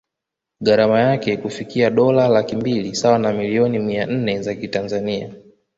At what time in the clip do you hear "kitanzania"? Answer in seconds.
4.55-5.29